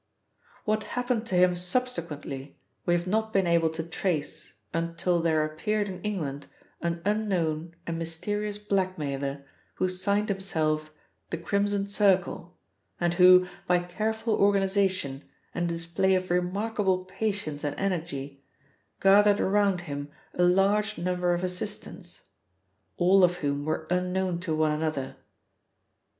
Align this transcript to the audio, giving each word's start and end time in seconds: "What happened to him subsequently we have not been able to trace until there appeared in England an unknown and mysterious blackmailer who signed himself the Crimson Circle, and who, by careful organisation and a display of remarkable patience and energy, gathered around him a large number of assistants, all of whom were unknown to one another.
"What 0.65 0.81
happened 0.97 1.27
to 1.27 1.35
him 1.35 1.53
subsequently 1.53 2.57
we 2.87 2.95
have 2.95 3.05
not 3.05 3.31
been 3.31 3.45
able 3.45 3.69
to 3.69 3.83
trace 3.83 4.55
until 4.73 5.19
there 5.19 5.45
appeared 5.45 5.87
in 5.87 6.01
England 6.01 6.47
an 6.81 7.03
unknown 7.05 7.75
and 7.85 7.99
mysterious 7.99 8.57
blackmailer 8.57 9.45
who 9.75 9.87
signed 9.87 10.29
himself 10.29 10.91
the 11.29 11.37
Crimson 11.37 11.85
Circle, 11.87 12.57
and 12.99 13.13
who, 13.13 13.47
by 13.67 13.77
careful 13.77 14.33
organisation 14.33 15.23
and 15.53 15.65
a 15.69 15.73
display 15.75 16.15
of 16.15 16.31
remarkable 16.31 17.05
patience 17.05 17.63
and 17.63 17.75
energy, 17.79 18.43
gathered 18.99 19.39
around 19.39 19.81
him 19.81 20.09
a 20.33 20.41
large 20.41 20.97
number 20.97 21.35
of 21.35 21.43
assistants, 21.43 22.23
all 22.97 23.23
of 23.23 23.35
whom 23.35 23.65
were 23.65 23.85
unknown 23.91 24.39
to 24.39 24.55
one 24.55 24.71
another. 24.71 25.17